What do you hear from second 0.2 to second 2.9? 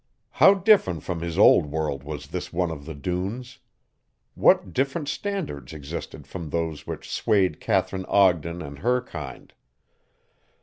How different from his old world was this one of